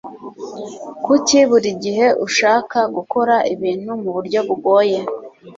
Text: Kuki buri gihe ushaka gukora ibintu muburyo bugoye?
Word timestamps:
Kuki 1.05 1.37
buri 1.49 1.69
gihe 1.83 2.05
ushaka 2.25 2.77
gukora 2.95 3.35
ibintu 3.53 3.91
muburyo 4.01 4.39
bugoye? 4.47 4.99